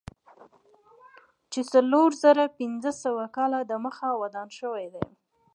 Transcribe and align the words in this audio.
چې 1.51 1.61
څلور 1.73 2.09
زره 2.23 2.45
پنځه 2.59 2.91
سوه 3.03 3.25
کاله 3.35 3.59
دمخه 3.71 4.07
ودان 4.21 4.49
شوی 4.59 4.85
دی. 4.93 5.05